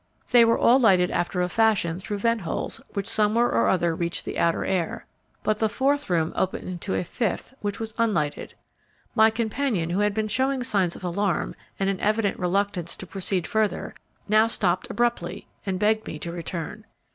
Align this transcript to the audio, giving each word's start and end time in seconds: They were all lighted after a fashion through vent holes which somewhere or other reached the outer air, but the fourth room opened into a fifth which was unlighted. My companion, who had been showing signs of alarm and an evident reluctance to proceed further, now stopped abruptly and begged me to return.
They 0.31 0.43
were 0.43 0.57
all 0.57 0.79
lighted 0.79 1.11
after 1.11 1.43
a 1.43 1.47
fashion 1.47 1.99
through 1.99 2.17
vent 2.17 2.41
holes 2.41 2.81
which 2.93 3.07
somewhere 3.07 3.51
or 3.51 3.67
other 3.67 3.93
reached 3.95 4.25
the 4.25 4.39
outer 4.39 4.65
air, 4.65 5.05
but 5.43 5.59
the 5.59 5.69
fourth 5.69 6.09
room 6.09 6.33
opened 6.35 6.67
into 6.67 6.95
a 6.95 7.03
fifth 7.03 7.53
which 7.61 7.79
was 7.79 7.93
unlighted. 7.99 8.55
My 9.13 9.29
companion, 9.29 9.91
who 9.91 9.99
had 9.99 10.15
been 10.15 10.27
showing 10.27 10.63
signs 10.63 10.95
of 10.95 11.03
alarm 11.03 11.53
and 11.79 11.87
an 11.87 11.99
evident 11.99 12.39
reluctance 12.39 12.95
to 12.95 13.05
proceed 13.05 13.45
further, 13.45 13.93
now 14.27 14.47
stopped 14.47 14.89
abruptly 14.89 15.47
and 15.67 15.77
begged 15.77 16.07
me 16.07 16.17
to 16.17 16.31
return. 16.31 16.85